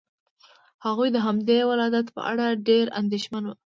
[0.85, 3.55] هغوی د همدې ولادت په اړه ډېر اندېښمن وو.